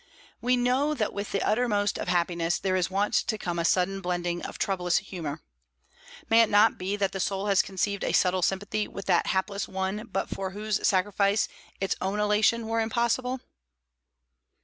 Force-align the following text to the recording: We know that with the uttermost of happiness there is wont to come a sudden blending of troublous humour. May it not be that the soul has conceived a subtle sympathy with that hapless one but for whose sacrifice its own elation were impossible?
We 0.41 0.57
know 0.57 0.95
that 0.95 1.13
with 1.13 1.31
the 1.31 1.43
uttermost 1.43 1.99
of 1.99 2.07
happiness 2.07 2.57
there 2.57 2.75
is 2.75 2.89
wont 2.89 3.13
to 3.13 3.37
come 3.37 3.59
a 3.59 3.63
sudden 3.63 4.01
blending 4.01 4.41
of 4.43 4.57
troublous 4.57 4.97
humour. 4.97 5.43
May 6.27 6.41
it 6.41 6.49
not 6.49 6.79
be 6.79 6.95
that 6.95 7.11
the 7.11 7.19
soul 7.19 7.45
has 7.45 7.61
conceived 7.61 8.03
a 8.03 8.11
subtle 8.11 8.41
sympathy 8.41 8.87
with 8.87 9.05
that 9.05 9.27
hapless 9.27 9.67
one 9.67 10.09
but 10.11 10.27
for 10.27 10.49
whose 10.53 10.87
sacrifice 10.87 11.47
its 11.79 11.95
own 12.01 12.19
elation 12.19 12.65
were 12.65 12.79
impossible? 12.81 13.41